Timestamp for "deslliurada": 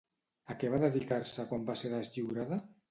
1.97-2.65